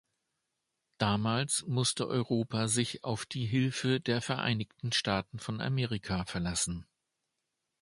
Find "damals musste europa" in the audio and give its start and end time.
0.97-2.67